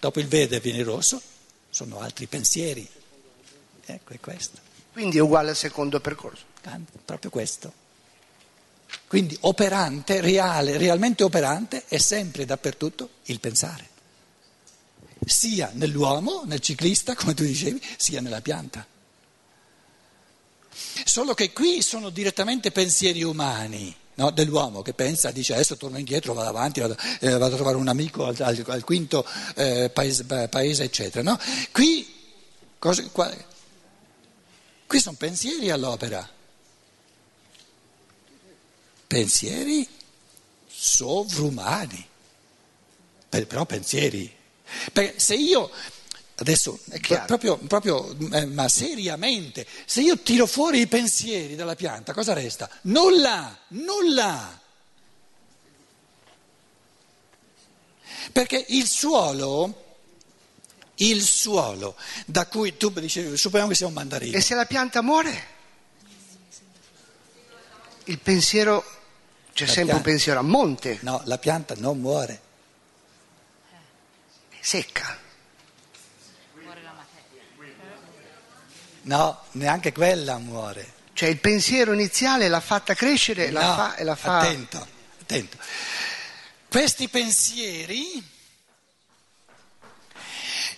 dopo 0.00 0.18
il 0.18 0.26
verde 0.26 0.58
viene 0.58 0.78
il 0.78 0.84
rosso, 0.84 1.22
sono 1.70 2.00
altri 2.00 2.26
pensieri. 2.26 2.84
Ecco, 3.86 4.12
è 4.12 4.18
questo, 4.18 4.58
Quindi 4.92 5.18
è 5.18 5.20
uguale 5.20 5.50
al 5.50 5.56
secondo 5.56 6.00
percorso. 6.00 6.42
proprio 7.04 7.30
questo. 7.30 7.72
Quindi 9.06 9.36
operante, 9.42 10.20
reale, 10.20 10.76
realmente 10.76 11.22
operante 11.22 11.84
è 11.86 11.98
sempre 11.98 12.44
dappertutto 12.44 13.08
il 13.26 13.38
pensare. 13.38 13.88
Sia 15.24 15.70
nell'uomo, 15.74 16.42
nel 16.46 16.60
ciclista, 16.60 17.14
come 17.14 17.34
tu 17.34 17.44
dicevi, 17.44 17.80
sia 17.96 18.20
nella 18.20 18.40
pianta. 18.40 18.86
Solo 21.04 21.34
che 21.34 21.52
qui 21.52 21.82
sono 21.82 22.10
direttamente 22.10 22.70
pensieri 22.72 23.22
umani. 23.22 23.94
no, 24.14 24.30
dell'uomo 24.30 24.82
che 24.82 24.92
pensa, 24.92 25.30
dice 25.30 25.54
adesso 25.54 25.76
torno 25.78 25.96
indietro, 25.98 26.34
vado 26.34 26.48
avanti, 26.50 26.80
vado, 26.80 26.94
eh, 27.20 27.30
vado 27.30 27.46
a 27.46 27.56
trovare 27.56 27.76
un 27.76 27.88
amico 27.88 28.26
al, 28.26 28.36
al- 28.40 28.64
al 28.68 28.84
quinto 28.84 29.26
eh, 29.56 29.90
paese, 29.92 30.24
paese, 30.24 30.84
eccetera. 30.84 31.22
no? 31.22 31.38
Qui, 31.72 32.06
cosa- 32.78 33.02
qua- 33.08 33.34
qui 34.86 35.00
sono 35.00 35.16
pensieri 35.16 35.70
all'opera, 35.70 36.28
pensieri 39.06 39.86
sovrumani, 40.66 42.06
Per- 43.28 43.46
però 43.46 43.64
pensieri. 43.64 44.38
Perché 44.92 45.18
se 45.18 45.34
io, 45.34 45.70
adesso, 46.36 46.78
chiaro. 47.00 47.24
proprio, 47.26 47.56
proprio, 47.58 48.16
eh, 48.32 48.46
ma 48.46 48.68
seriamente, 48.68 49.66
se 49.84 50.00
io 50.00 50.18
tiro 50.18 50.46
fuori 50.46 50.80
i 50.80 50.86
pensieri 50.86 51.54
dalla 51.54 51.74
pianta, 51.74 52.12
cosa 52.12 52.32
resta? 52.32 52.68
Nulla, 52.82 53.58
nulla. 53.68 54.58
Perché 58.32 58.64
il 58.68 58.86
suolo, 58.86 59.96
il 60.96 61.22
suolo 61.22 61.96
da 62.26 62.46
cui 62.46 62.76
tu 62.76 62.90
dicevi, 62.90 63.36
supponiamo 63.36 63.70
che 63.72 63.76
sia 63.76 63.86
un 63.86 63.92
mandarino. 63.92 64.36
E 64.36 64.40
se 64.40 64.54
la 64.54 64.66
pianta 64.66 65.02
muore? 65.02 65.58
Il 68.04 68.18
pensiero, 68.18 68.84
c'è 69.52 69.66
La 69.66 69.72
sempre 69.72 69.94
un 69.94 70.00
pianta- 70.00 70.02
pensiero 70.10 70.38
a 70.38 70.42
monte, 70.42 70.98
No, 71.02 71.22
la 71.24 71.38
pianta 71.38 71.74
non 71.76 71.98
muore. 72.00 72.40
Secca. 74.60 75.18
No, 79.02 79.44
neanche 79.52 79.92
quella 79.92 80.38
muore. 80.38 80.98
Cioè 81.14 81.28
il 81.28 81.38
pensiero 81.38 81.92
iniziale 81.92 82.48
l'ha 82.48 82.60
fatta 82.60 82.94
crescere 82.94 83.46
e 83.46 83.50
la 83.50 83.66
No, 83.66 83.74
fa... 83.74 83.94
E 83.96 84.04
la 84.04 84.16
fa... 84.16 84.38
Attento, 84.38 84.86
attento. 85.20 85.56
Questi 86.68 87.08
pensieri 87.08 88.22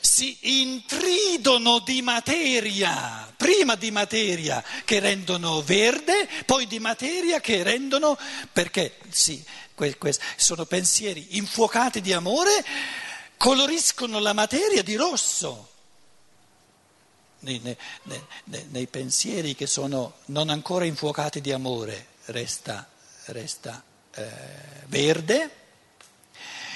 si 0.00 0.62
intridono 0.62 1.80
di 1.80 2.02
materia, 2.02 3.32
prima 3.36 3.76
di 3.76 3.90
materia 3.90 4.62
che 4.84 5.00
rendono 5.00 5.62
verde, 5.62 6.28
poi 6.44 6.66
di 6.66 6.78
materia 6.78 7.40
che 7.40 7.62
rendono, 7.62 8.18
perché 8.52 8.98
sì, 9.10 9.42
que- 9.74 9.96
que- 9.96 10.14
sono 10.36 10.64
pensieri 10.64 11.36
infuocati 11.36 12.00
di 12.00 12.12
amore, 12.12 12.64
coloriscono 13.42 14.20
la 14.20 14.32
materia 14.34 14.84
di 14.84 14.94
rosso. 14.94 15.70
Nei, 17.40 17.58
nei- 17.58 17.76
nei- 18.68 18.86
pensieri 18.86 19.56
che 19.56 19.66
sono 19.66 20.18
non 20.26 20.48
ancora 20.48 20.84
infuocati 20.84 21.40
di 21.40 21.50
amore 21.50 22.06
resta, 22.26 22.88
resta 23.24 23.82
eh, 24.14 24.30
verde, 24.86 25.50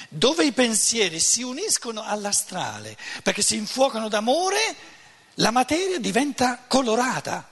dove 0.09 0.43
i 0.43 0.51
pensieri 0.51 1.21
si 1.21 1.41
uniscono 1.41 2.03
all'astrale 2.03 2.97
perché 3.23 3.41
si 3.41 3.55
infuocano 3.55 4.09
d'amore, 4.09 4.75
la 5.35 5.51
materia 5.51 5.99
diventa 5.99 6.65
colorata. 6.67 7.47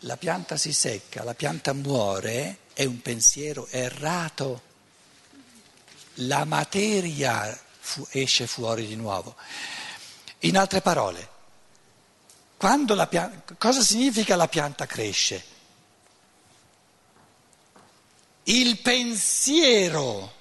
La 0.00 0.16
pianta 0.16 0.56
si 0.56 0.72
secca, 0.72 1.22
la 1.22 1.34
pianta 1.34 1.72
muore, 1.72 2.66
è 2.78 2.84
un 2.84 3.02
pensiero 3.02 3.66
errato 3.70 4.62
la 6.20 6.44
materia 6.44 7.58
fu- 7.80 8.06
esce 8.10 8.46
fuori 8.46 8.86
di 8.86 8.94
nuovo. 8.94 9.34
In 10.42 10.56
altre 10.56 10.80
parole, 10.80 11.28
quando 12.56 12.94
la 12.94 13.08
pia- 13.08 13.42
cosa 13.58 13.80
significa 13.82 14.36
la 14.36 14.46
pianta 14.46 14.86
cresce? 14.86 15.44
Il 18.44 18.78
pensiero 18.78 20.34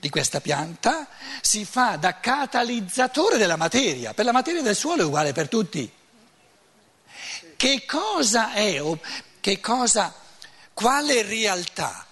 di 0.00 0.08
questa 0.08 0.40
pianta 0.40 1.06
si 1.40 1.64
fa 1.64 1.94
da 1.94 2.18
catalizzatore 2.18 3.36
della 3.38 3.54
materia, 3.54 4.14
per 4.14 4.24
la 4.24 4.32
materia 4.32 4.62
del 4.62 4.74
suolo 4.74 5.02
è 5.02 5.04
uguale 5.04 5.32
per 5.32 5.48
tutti. 5.48 5.88
Che 7.56 7.84
cosa 7.86 8.52
è, 8.52 8.82
che 9.38 9.60
cosa, 9.60 10.22
quale 10.74 11.22
realtà 11.22 12.06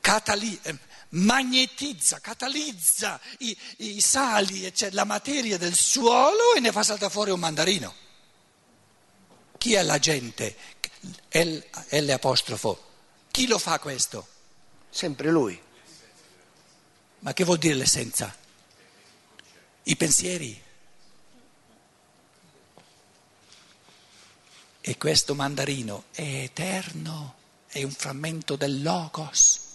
Catali- 0.00 0.58
eh, 0.62 0.76
magnetizza, 1.10 2.20
catalizza 2.20 3.20
i, 3.38 3.56
i 3.78 4.00
sali, 4.00 4.72
cioè 4.74 4.90
la 4.90 5.04
materia 5.04 5.58
del 5.58 5.74
suolo 5.74 6.54
e 6.56 6.60
ne 6.60 6.72
fa 6.72 6.82
saltare 6.82 7.12
fuori 7.12 7.30
un 7.30 7.38
mandarino? 7.38 7.94
Chi 9.58 9.74
è 9.74 9.82
la 9.82 9.98
gente? 9.98 10.56
L, 11.30 11.58
L. 11.90 12.78
Chi 13.30 13.46
lo 13.46 13.58
fa 13.58 13.78
questo? 13.78 14.26
Sempre 14.88 15.30
lui. 15.30 15.60
Ma 17.20 17.32
che 17.32 17.44
vuol 17.44 17.58
dire 17.58 17.74
l'essenza? 17.74 18.34
I 19.84 19.96
pensieri? 19.96 20.62
E 24.80 24.96
questo 24.96 25.34
mandarino 25.34 26.04
è 26.12 26.22
eterno, 26.22 27.34
è 27.68 27.82
un 27.82 27.92
frammento 27.92 28.56
del 28.56 28.82
logos. 28.82 29.68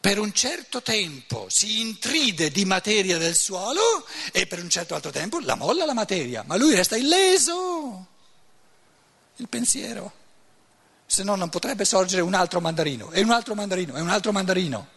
Per 0.00 0.18
un 0.18 0.32
certo 0.32 0.82
tempo 0.82 1.46
si 1.48 1.80
intride 1.80 2.50
di 2.50 2.64
materia 2.64 3.18
del 3.18 3.34
suolo 3.34 4.06
e 4.32 4.46
per 4.46 4.62
un 4.62 4.70
certo 4.70 4.94
altro 4.94 5.10
tempo 5.10 5.40
la 5.40 5.56
molla 5.56 5.84
la 5.84 5.94
materia, 5.94 6.42
ma 6.46 6.56
lui 6.56 6.74
resta 6.74 6.96
illeso. 6.96 8.06
Il 9.36 9.48
pensiero. 9.48 10.12
Se 11.04 11.22
no 11.22 11.34
non 11.34 11.48
potrebbe 11.48 11.84
sorgere 11.84 12.22
un 12.22 12.34
altro 12.34 12.60
mandarino, 12.60 13.10
e 13.10 13.20
un 13.22 13.30
altro 13.30 13.54
mandarino, 13.54 13.96
e 13.96 14.00
un 14.00 14.08
altro 14.08 14.32
mandarino. 14.32 14.88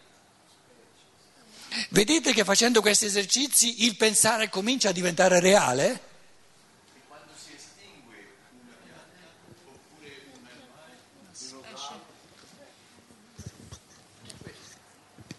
Vedete 1.89 2.33
che 2.33 2.43
facendo 2.43 2.81
questi 2.81 3.05
esercizi 3.05 3.85
il 3.85 3.95
pensare 3.95 4.49
comincia 4.49 4.89
a 4.89 4.93
diventare 4.93 5.39
reale? 5.39 6.08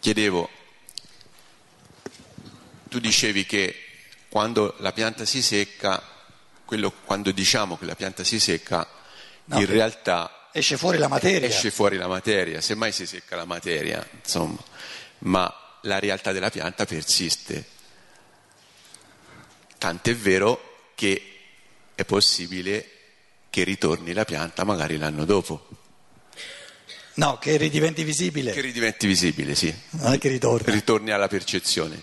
Chiedevo, 0.00 0.48
tu 2.88 2.98
dicevi 2.98 3.44
che 3.44 3.76
quando 4.30 4.74
la 4.78 4.92
pianta 4.92 5.26
si 5.26 5.42
secca, 5.42 6.02
quello, 6.64 6.90
quando 7.04 7.30
diciamo 7.32 7.76
che 7.76 7.84
la 7.84 7.94
pianta 7.94 8.24
si 8.24 8.40
secca, 8.40 8.88
no, 9.44 9.58
in 9.58 9.66
realtà 9.66 10.48
esce 10.52 10.78
fuori 10.78 10.96
la 10.96 11.08
materia. 11.08 11.46
Esce 11.46 11.70
fuori 11.70 11.98
la 11.98 12.06
materia, 12.08 12.62
semmai 12.62 12.92
si 12.92 13.06
secca 13.06 13.36
la 13.36 13.44
materia, 13.44 14.06
insomma, 14.10 14.58
ma 15.18 15.78
la 15.82 15.98
realtà 15.98 16.32
della 16.32 16.50
pianta 16.50 16.86
persiste. 16.86 17.66
Tant'è 19.76 20.16
vero 20.16 20.92
che 20.94 21.38
è 21.94 22.04
possibile 22.06 22.90
che 23.50 23.64
ritorni 23.64 24.14
la 24.14 24.24
pianta 24.24 24.64
magari 24.64 24.96
l'anno 24.96 25.26
dopo. 25.26 25.68
No, 27.14 27.38
che 27.38 27.56
ridiventi 27.56 28.04
visibile. 28.04 28.52
Che 28.52 28.60
ridiventi 28.60 29.06
visibile, 29.06 29.54
sì. 29.54 29.74
Non 29.90 30.12
è 30.12 30.18
che 30.18 30.28
ritorni. 30.28 30.72
Ritorni 30.72 31.10
alla 31.10 31.28
percezione. 31.28 32.02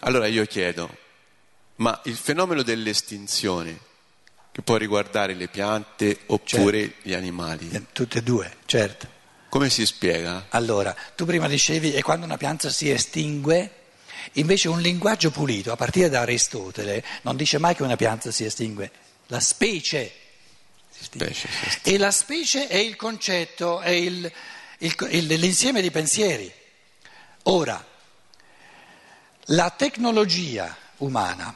Allora 0.00 0.26
io 0.26 0.44
chiedo, 0.44 0.94
ma 1.76 1.98
il 2.04 2.16
fenomeno 2.16 2.62
dell'estinzione, 2.62 3.78
che 4.52 4.62
può 4.62 4.76
riguardare 4.76 5.34
le 5.34 5.48
piante 5.48 6.20
oppure 6.26 6.80
certo. 6.80 7.08
gli 7.08 7.14
animali? 7.14 7.86
Tutte 7.92 8.18
e 8.18 8.22
due, 8.22 8.56
certo. 8.66 9.08
Come 9.48 9.70
si 9.70 9.86
spiega? 9.86 10.46
Allora, 10.50 10.94
tu 11.14 11.24
prima 11.24 11.48
dicevi, 11.48 11.92
è 11.92 12.02
quando 12.02 12.26
una 12.26 12.36
pianta 12.36 12.70
si 12.70 12.90
estingue, 12.90 13.70
invece 14.32 14.68
un 14.68 14.80
linguaggio 14.80 15.30
pulito, 15.30 15.72
a 15.72 15.76
partire 15.76 16.08
da 16.08 16.20
Aristotele, 16.20 17.04
non 17.22 17.36
dice 17.36 17.58
mai 17.58 17.74
che 17.74 17.82
una 17.82 17.96
pianta 17.96 18.30
si 18.30 18.44
estingue, 18.44 18.90
la 19.28 19.40
specie. 19.40 20.12
Specie. 21.00 21.48
E 21.82 21.98
la 21.98 22.10
specie 22.10 22.66
è 22.66 22.76
il 22.76 22.96
concetto, 22.96 23.80
è 23.80 23.90
il, 23.90 24.30
il, 24.78 24.96
il, 25.10 25.26
l'insieme 25.26 25.82
di 25.82 25.90
pensieri. 25.90 26.52
Ora, 27.44 27.84
la 29.48 29.70
tecnologia 29.70 30.74
umana, 30.98 31.54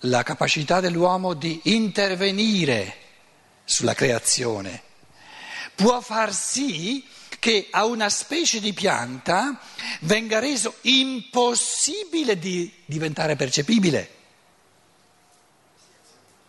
la 0.00 0.22
capacità 0.22 0.80
dell'uomo 0.80 1.34
di 1.34 1.60
intervenire 1.64 2.96
sulla 3.64 3.94
creazione, 3.94 4.82
può 5.74 6.00
far 6.00 6.34
sì 6.34 7.06
che 7.38 7.68
a 7.70 7.84
una 7.84 8.08
specie 8.08 8.60
di 8.60 8.72
pianta 8.72 9.60
venga 10.00 10.38
reso 10.38 10.76
impossibile 10.82 12.38
di 12.38 12.72
diventare 12.84 13.36
percepibile, 13.36 14.10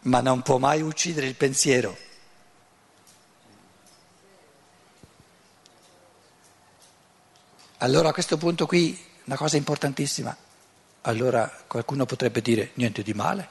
ma 0.02 0.22
non 0.22 0.42
può 0.42 0.58
mai 0.58 0.82
uccidere 0.82 1.28
il 1.28 1.36
pensiero. 1.36 2.12
Allora 7.84 8.10
a 8.10 8.14
questo 8.14 8.38
punto 8.38 8.66
qui 8.66 8.98
una 9.26 9.36
cosa 9.36 9.58
importantissima, 9.58 10.36
allora 11.02 11.52
qualcuno 11.68 12.06
potrebbe 12.06 12.42
dire 12.42 12.72
niente 12.76 13.04
di 13.04 13.14
male, 13.14 13.46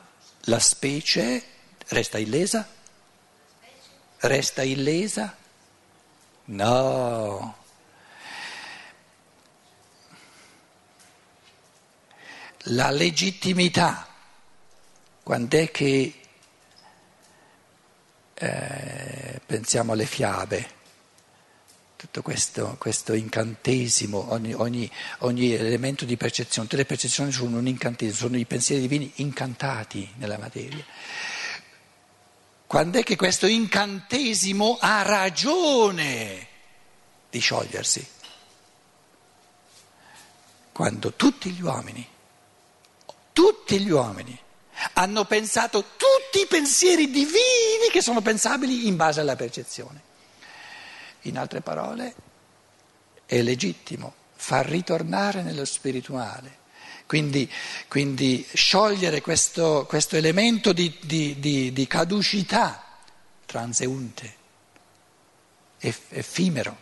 la 0.45 0.59
specie 0.59 1.45
resta 1.89 2.17
illesa, 2.17 2.67
resta 4.21 4.63
illesa? 4.63 5.37
No. 6.47 7.57
La 12.61 12.91
legittimità, 12.91 14.09
quando 15.23 15.59
è 15.59 15.71
che 15.71 16.21
eh, 18.33 19.41
pensiamo 19.45 19.93
alle 19.93 20.07
fiabe, 20.07 20.81
tutto 22.03 22.21
questo, 22.21 22.75
questo 22.81 23.13
incantesimo, 23.13 24.33
ogni, 24.33 24.53
ogni, 24.55 24.91
ogni, 25.19 25.53
elemento 25.53 26.05
di 26.05 26.17
percezione, 26.17 26.67
tutte 26.67 26.83
le 26.83 26.85
percezioni 26.85 27.31
sono 27.31 27.59
un 27.59 27.69
incantesimo, 27.69 28.17
sono 28.17 28.37
i 28.37 28.45
pensieri 28.45 28.81
divini 28.83 29.13
incantati 29.17 30.13
nella 30.17 30.37
materia. 30.37 30.85
Quando 32.67 32.99
è 32.99 33.05
che 33.05 33.15
questo 33.15 33.47
incantesimo 33.47 34.79
ha 34.81 35.03
ragione 35.03 36.49
di 37.31 37.39
sciogliersi? 37.39 38.05
Quando 40.73 41.13
tutti 41.13 41.51
gli 41.51 41.63
uomini, 41.63 42.05
tutti 43.33 43.79
gli 43.79 43.91
uomini 43.91 44.37
hanno 44.95 45.25
pensato 45.25 45.85
tutti 45.97 46.43
i 46.43 46.47
pensieri 46.49 47.13
divini 47.13 47.91
che 47.93 48.03
sono 48.03 48.21
pensabili 48.21 48.89
in 48.89 48.97
base 48.97 49.21
alla 49.21 49.37
percezione. 49.37 50.11
In 51.23 51.39
altre 51.39 51.61
parole, 51.61 52.15
è 53.27 53.41
legittimo 53.43 54.15
far 54.35 54.67
ritornare 54.67 55.43
nello 55.43 55.65
spirituale 55.65 56.61
quindi, 57.13 57.47
quindi 57.89 58.47
sciogliere 58.55 59.21
questo, 59.21 59.85
questo 59.87 60.17
elemento 60.17 60.73
di, 60.73 60.97
di, 61.03 61.39
di, 61.39 61.71
di, 61.71 61.87
caducità 61.87 62.83
transeunte, 63.45 64.35
effimero, 65.79 66.79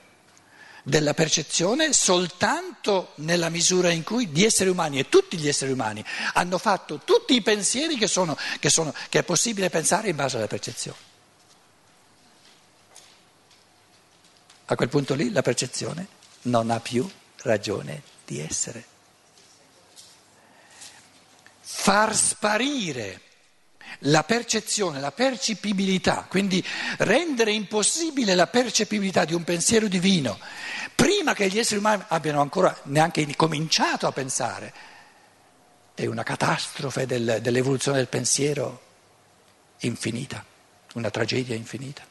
della 0.85 1.14
percezione 1.14 1.92
soltanto 1.92 3.11
nella 3.16 3.48
misura 3.48 3.90
in 3.90 4.05
cui 4.05 4.29
gli 4.29 4.44
esseri 4.44 4.70
umani 4.70 5.00
e 5.00 5.09
tutti 5.09 5.37
gli 5.37 5.48
esseri 5.48 5.72
umani 5.72 6.05
hanno 6.35 6.59
fatto 6.59 7.00
tutti 7.05 7.35
i 7.35 7.42
pensieri 7.42 7.96
che, 7.96 8.07
sono, 8.07 8.37
che, 8.61 8.70
sono, 8.70 8.94
che 9.09 9.18
è 9.18 9.22
possibile 9.24 9.68
pensare 9.68 10.11
in 10.11 10.14
base 10.14 10.37
alla 10.37 10.46
percezione. 10.46 11.10
A 14.71 14.77
quel 14.77 14.89
punto 14.89 15.15
lì 15.15 15.33
la 15.33 15.43
percezione 15.43 16.07
non 16.43 16.71
ha 16.71 16.79
più 16.79 17.09
ragione 17.43 18.03
di 18.25 18.39
essere. 18.39 18.85
Far 21.61 22.15
sparire 22.15 23.21
la 24.05 24.23
percezione, 24.23 25.01
la 25.01 25.11
percepibilità, 25.11 26.27
quindi 26.29 26.65
rendere 26.99 27.51
impossibile 27.51 28.37
la 28.37 28.47
percepibilità 28.47 29.25
di 29.25 29.35
un 29.35 29.43
pensiero 29.43 29.89
divino 29.89 30.39
prima 30.95 31.35
che 31.35 31.49
gli 31.49 31.59
esseri 31.59 31.81
umani 31.81 32.05
abbiano 32.09 32.41
ancora 32.41 32.79
neanche 32.85 33.27
cominciato 33.35 34.07
a 34.07 34.13
pensare, 34.13 34.73
è 35.95 36.07
una 36.07 36.23
catastrofe 36.23 37.07
del, 37.07 37.39
dell'evoluzione 37.43 37.97
del 37.97 38.07
pensiero 38.07 38.83
infinita, 39.81 40.45
una 40.95 41.11
tragedia 41.11 41.57
infinita, 41.57 42.05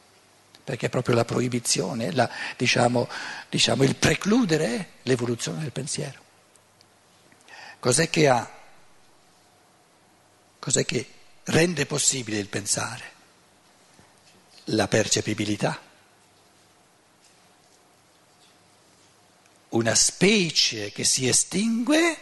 perché 0.70 0.86
è 0.86 0.88
proprio 0.88 1.16
la 1.16 1.24
proibizione, 1.24 2.12
la, 2.12 2.30
diciamo, 2.56 3.08
diciamo, 3.48 3.82
il 3.82 3.96
precludere 3.96 4.90
l'evoluzione 5.02 5.62
del 5.62 5.72
pensiero. 5.72 6.22
Cos'è 7.80 8.08
che 8.08 8.28
ha 8.28 8.48
Cos'è 10.60 10.84
che 10.84 11.08
rende 11.44 11.86
possibile 11.86 12.38
il 12.38 12.48
pensare? 12.48 13.12
La 14.66 14.86
percepibilità. 14.86 15.80
Una 19.70 19.94
specie 19.94 20.92
che 20.92 21.02
si 21.02 21.26
estingue 21.26 22.18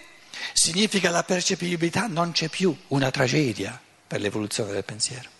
significa 0.54 1.10
la 1.10 1.24
percepibilità 1.24 2.06
non 2.06 2.30
c'è 2.30 2.48
più, 2.48 2.74
una 2.88 3.10
tragedia 3.10 3.78
per 4.06 4.20
l'evoluzione 4.20 4.72
del 4.72 4.84
pensiero. 4.84 5.36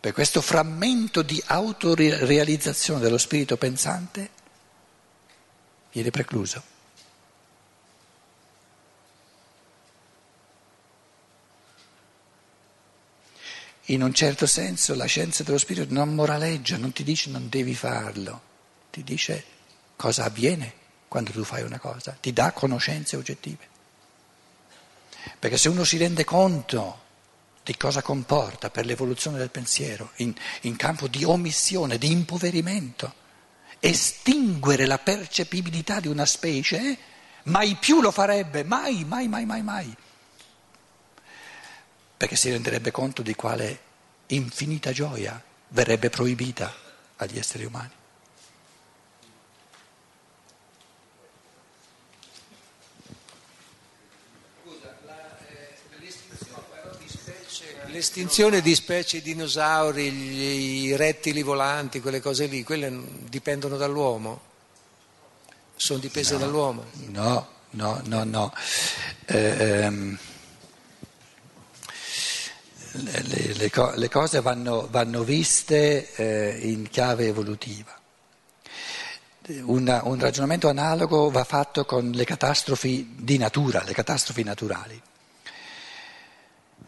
Per 0.00 0.12
questo 0.12 0.40
frammento 0.40 1.22
di 1.22 1.42
autorealizzazione 1.44 3.00
dello 3.00 3.18
spirito 3.18 3.56
pensante 3.56 4.30
viene 5.90 6.10
precluso. 6.10 6.62
In 13.90 14.02
un 14.02 14.12
certo 14.12 14.46
senso 14.46 14.94
la 14.94 15.06
scienza 15.06 15.42
dello 15.42 15.58
spirito 15.58 15.92
non 15.92 16.14
moraleggia, 16.14 16.76
non 16.76 16.92
ti 16.92 17.02
dice 17.02 17.30
non 17.30 17.48
devi 17.48 17.74
farlo, 17.74 18.40
ti 18.90 19.02
dice 19.02 19.44
cosa 19.96 20.24
avviene 20.24 20.74
quando 21.08 21.32
tu 21.32 21.42
fai 21.42 21.62
una 21.62 21.78
cosa, 21.78 22.16
ti 22.20 22.32
dà 22.32 22.52
conoscenze 22.52 23.16
oggettive. 23.16 23.66
Perché 25.38 25.56
se 25.56 25.68
uno 25.68 25.82
si 25.84 25.96
rende 25.96 26.24
conto 26.24 27.06
di 27.68 27.76
cosa 27.76 28.00
comporta 28.00 28.70
per 28.70 28.86
l'evoluzione 28.86 29.36
del 29.36 29.50
pensiero 29.50 30.12
in, 30.16 30.32
in 30.62 30.76
campo 30.76 31.06
di 31.06 31.22
omissione, 31.22 31.98
di 31.98 32.10
impoverimento, 32.10 33.12
estinguere 33.78 34.86
la 34.86 34.98
percepibilità 34.98 36.00
di 36.00 36.08
una 36.08 36.24
specie, 36.24 36.96
mai 37.44 37.76
più 37.76 38.00
lo 38.00 38.10
farebbe, 38.10 38.64
mai, 38.64 39.04
mai, 39.04 39.28
mai, 39.28 39.44
mai, 39.44 39.62
mai 39.62 39.96
perché 42.18 42.34
si 42.34 42.50
renderebbe 42.50 42.90
conto 42.90 43.22
di 43.22 43.34
quale 43.36 43.80
infinita 44.28 44.90
gioia 44.90 45.40
verrebbe 45.68 46.10
proibita 46.10 46.74
agli 47.16 47.38
esseri 47.38 47.64
umani. 47.64 47.92
L'estinzione 57.90 58.60
di 58.60 58.74
specie 58.74 59.22
dinosauri, 59.22 60.04
i 60.88 60.94
rettili 60.94 61.42
volanti, 61.42 62.00
quelle 62.00 62.20
cose 62.20 62.44
lì, 62.44 62.62
quelle 62.62 62.92
dipendono 63.28 63.78
dall'uomo? 63.78 64.40
Sono 65.74 65.98
dipese 65.98 66.34
no, 66.34 66.38
dall'uomo? 66.38 66.84
No, 67.06 67.48
no, 67.70 68.00
no, 68.04 68.24
no. 68.24 68.52
Eh, 69.24 69.54
ehm, 69.58 70.18
le, 72.92 73.52
le, 73.56 73.70
le 73.94 74.08
cose 74.10 74.40
vanno, 74.42 74.86
vanno 74.90 75.22
viste 75.22 76.12
eh, 76.14 76.58
in 76.68 76.90
chiave 76.90 77.26
evolutiva. 77.26 77.98
Una, 79.62 80.02
un 80.04 80.18
ragionamento 80.18 80.68
analogo 80.68 81.30
va 81.30 81.44
fatto 81.44 81.86
con 81.86 82.10
le 82.10 82.24
catastrofi 82.24 83.14
di 83.16 83.38
natura, 83.38 83.82
le 83.82 83.94
catastrofi 83.94 84.42
naturali. 84.42 85.02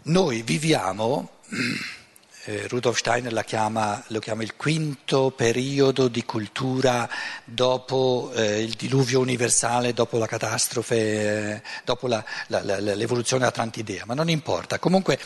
Noi 0.02 0.40
viviamo 0.40 1.28
eh, 2.44 2.66
Rudolf 2.68 2.96
Steiner 2.96 3.44
chiama, 3.44 4.02
lo 4.08 4.18
chiama 4.18 4.42
il 4.42 4.56
quinto 4.56 5.30
periodo 5.30 6.08
di 6.08 6.24
cultura 6.24 7.06
dopo 7.44 8.32
eh, 8.34 8.62
il 8.62 8.72
diluvio 8.72 9.20
universale, 9.20 9.92
dopo 9.92 10.16
la 10.16 10.26
catastrofe, 10.26 10.96
eh, 10.96 11.62
dopo 11.84 12.06
la, 12.06 12.24
la, 12.46 12.62
la, 12.62 12.78
l'evoluzione 12.78 13.44
atlantidea, 13.44 14.04
ma 14.06 14.14
non 14.14 14.30
importa. 14.30 14.78
Comunque 14.78 15.18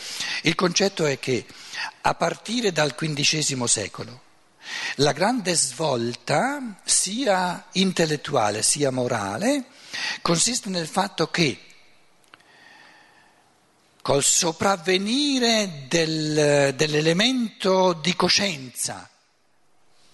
il 0.43 0.55
concetto 0.55 1.05
è 1.05 1.19
che 1.19 1.45
a 2.01 2.13
partire 2.13 2.73
dal 2.73 2.95
XV 2.95 3.63
secolo 3.63 4.23
la 4.95 5.13
grande 5.13 5.55
svolta, 5.55 6.79
sia 6.83 7.65
intellettuale 7.73 8.61
sia 8.61 8.91
morale, 8.91 9.65
consiste 10.21 10.69
nel 10.69 10.87
fatto 10.87 11.29
che 11.29 11.64
col 14.05 14.23
sopravvenire 14.23 15.87
del, 15.87 16.75
dell'elemento 16.75 17.93
di 17.93 18.15
coscienza, 18.15 19.09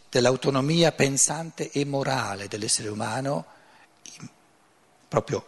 dell'autonomia 0.10 0.93
pensante 0.93 1.69
e 1.71 1.84
morale 1.84 2.47
dell'essere 2.47 2.88
umano, 2.88 3.45
proprio 5.10 5.45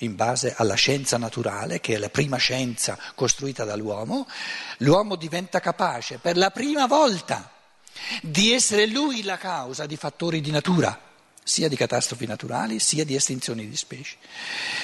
in 0.00 0.14
base 0.14 0.52
alla 0.54 0.74
scienza 0.74 1.16
naturale, 1.16 1.80
che 1.80 1.94
è 1.94 1.96
la 1.96 2.10
prima 2.10 2.36
scienza 2.36 2.98
costruita 3.14 3.64
dall'uomo, 3.64 4.28
l'uomo 4.80 5.16
diventa 5.16 5.58
capace 5.58 6.18
per 6.18 6.36
la 6.36 6.50
prima 6.50 6.86
volta 6.86 7.50
di 8.20 8.52
essere 8.52 8.86
lui 8.86 9.22
la 9.22 9.38
causa 9.38 9.86
di 9.86 9.96
fattori 9.96 10.42
di 10.42 10.50
natura, 10.50 11.00
sia 11.42 11.70
di 11.70 11.76
catastrofi 11.76 12.26
naturali 12.26 12.78
sia 12.78 13.06
di 13.06 13.14
estinzioni 13.14 13.66
di 13.66 13.76
specie. 13.78 14.16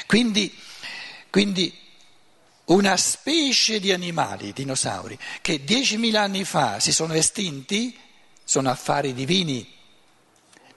Quindi, 0.07 0.59
quindi 1.29 1.85
una 2.69 2.97
specie 2.97 3.81
di 3.81 3.93
animali, 3.93 4.53
dinosauri, 4.53 5.19
che 5.41 5.65
10.000 5.65 6.17
anni 6.17 6.45
fa 6.45 6.81
si 6.81 6.93
sono 6.93 7.15
estinti, 7.15 7.97
sono 8.45 8.71
affari 8.71 9.15
divini, 9.15 9.67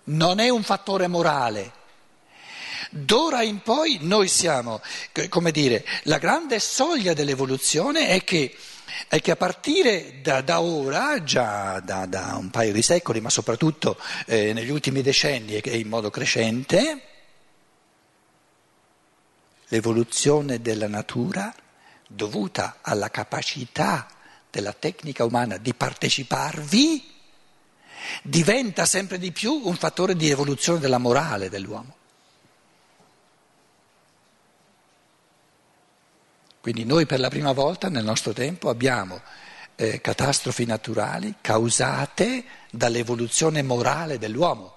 non 0.05 0.39
è 0.39 0.49
un 0.49 0.63
fattore 0.63 1.07
morale. 1.07 1.79
D'ora 2.91 3.41
in 3.41 3.61
poi 3.61 3.99
noi 4.01 4.27
siamo, 4.27 4.81
come 5.29 5.51
dire, 5.51 5.85
la 6.03 6.17
grande 6.17 6.59
soglia 6.59 7.13
dell'evoluzione 7.13 8.07
è 8.07 8.23
che, 8.23 8.55
è 9.07 9.21
che 9.21 9.31
a 9.31 9.35
partire 9.37 10.19
da, 10.21 10.41
da 10.41 10.61
ora, 10.61 11.23
già 11.23 11.79
da, 11.79 12.05
da, 12.05 12.35
un 12.37 12.49
paio 12.49 12.73
di 12.73 12.81
secoli, 12.81 13.21
ma 13.21 13.29
soprattutto 13.29 13.97
eh, 14.25 14.53
negli 14.53 14.69
ultimi 14.69 15.01
decenni 15.01 15.55
e 15.55 15.77
in 15.77 15.87
modo 15.87 16.09
crescente, 16.09 17.01
l'evoluzione 19.67 20.61
della 20.61 20.87
natura 20.87 21.53
dovuta 22.13 22.77
alla 22.81 23.09
capacità 23.09 24.07
della 24.49 24.73
tecnica 24.73 25.23
umana 25.23 25.57
di 25.57 25.73
parteciparvi, 25.73 27.09
diventa 28.21 28.85
sempre 28.85 29.17
di 29.17 29.31
più 29.31 29.61
un 29.63 29.75
fattore 29.75 30.15
di 30.15 30.29
evoluzione 30.29 30.79
della 30.79 30.97
morale 30.97 31.49
dell'uomo. 31.49 31.95
Quindi 36.59 36.85
noi 36.85 37.05
per 37.05 37.19
la 37.19 37.29
prima 37.29 37.53
volta 37.53 37.89
nel 37.89 38.03
nostro 38.03 38.33
tempo 38.33 38.69
abbiamo 38.69 39.19
eh, 39.75 39.99
catastrofi 39.99 40.65
naturali 40.65 41.35
causate 41.41 42.43
dall'evoluzione 42.69 43.63
morale 43.63 44.19
dell'uomo. 44.19 44.75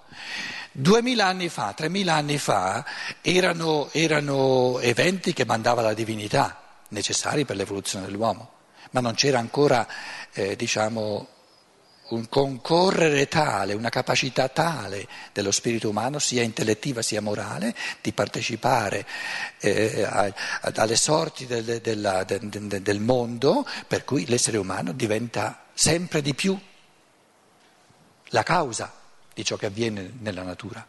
Duemila 0.73 1.27
anni 1.27 1.49
fa, 1.51 1.73
tremila 1.75 2.15
anni 2.15 2.39
fa 2.39 2.85
erano, 3.21 3.91
erano 3.93 4.79
eventi 4.81 5.33
che 5.33 5.45
mandava 5.45 5.83
la 5.83 5.95
divinità 5.95 6.64
necessari 6.95 7.45
per 7.45 7.57
l'evoluzione 7.57 8.07
dell'uomo, 8.07 8.53
ma 8.93 9.01
non 9.01 9.15
c'era 9.15 9.39
ancora, 9.39 9.87
eh, 10.33 10.57
diciamo, 10.57 11.29
un 12.09 12.29
concorrere 12.29 13.29
tale, 13.29 13.73
una 13.73 13.89
capacità 13.89 14.49
tale 14.49 15.07
dello 15.33 15.51
spirito 15.51 15.89
umano, 15.89 16.19
sia 16.19 16.43
intellettiva 16.43 17.03
sia 17.03 17.21
morale, 17.21 17.75
di 18.01 18.13
partecipare 18.13 19.07
eh, 19.59 20.07
alle 20.63 20.97
sorti 20.97 21.47
del, 21.47 21.81
del, 21.81 22.25
del, 22.27 22.83
del 22.83 23.01
mondo, 23.01 23.67
per 23.87 24.05
cui 24.05 24.27
l'essere 24.27 24.59
umano 24.59 24.93
diventa 24.93 25.65
sempre 25.73 26.23
di 26.23 26.35
più 26.35 26.59
la 28.29 28.43
causa 28.43 28.93
di 29.33 29.45
ciò 29.45 29.57
che 29.57 29.67
avviene 29.67 30.13
nella 30.21 30.43
natura. 30.43 30.87